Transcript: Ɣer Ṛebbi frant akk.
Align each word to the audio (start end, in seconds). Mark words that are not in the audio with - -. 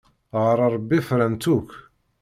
Ɣer 0.41 0.57
Ṛebbi 0.73 0.99
frant 1.07 1.45
akk. 1.55 1.69